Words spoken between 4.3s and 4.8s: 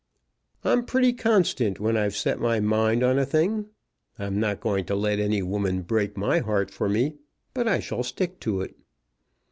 not